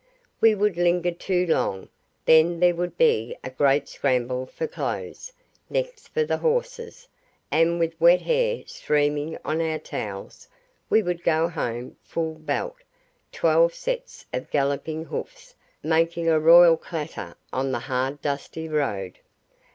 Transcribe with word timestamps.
We 0.39 0.55
would 0.55 0.77
linger 0.77 1.11
too 1.11 1.45
long, 1.45 1.87
then 2.25 2.59
there 2.59 2.73
would 2.73 2.97
be 2.97 3.37
a 3.43 3.51
great 3.51 3.87
scramble 3.87 4.47
for 4.47 4.65
clothes, 4.65 5.31
next 5.69 6.07
for 6.07 6.25
horses, 6.37 7.07
and 7.51 7.77
with 7.77 8.01
wet 8.01 8.21
hair 8.23 8.63
streaming 8.65 9.37
on 9.45 9.61
our 9.61 9.77
towels, 9.77 10.47
we 10.89 11.03
would 11.03 11.23
go 11.23 11.47
home 11.47 11.97
full 12.01 12.33
belt, 12.33 12.77
twelve 13.31 13.75
sets 13.75 14.25
of 14.33 14.49
galloping 14.49 15.05
hoofs 15.05 15.53
making 15.83 16.27
a 16.27 16.39
royal 16.39 16.77
clatter 16.77 17.35
on 17.53 17.71
the 17.71 17.81
hard 17.81 18.23
dusty 18.23 18.67
road. 18.67 19.19